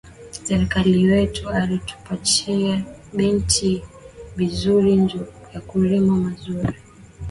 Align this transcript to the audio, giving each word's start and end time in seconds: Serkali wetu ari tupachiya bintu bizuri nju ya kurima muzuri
Serkali 0.43 0.93
wetu 1.11 1.43
ari 1.61 1.75
tupachiya 1.87 2.75
bintu 3.17 3.71
bizuri 4.37 4.89
nju 5.01 5.21
ya 5.53 5.59
kurima 5.67 6.13
muzuri 6.23 6.67